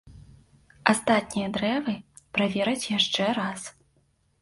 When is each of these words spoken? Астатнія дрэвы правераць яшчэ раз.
Астатнія 0.93 1.47
дрэвы 1.59 1.95
правераць 2.39 2.89
яшчэ 2.97 3.33
раз. 3.43 3.71